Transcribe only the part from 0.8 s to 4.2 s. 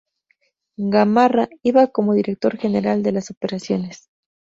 Gamarra iba como Director General de las operaciones.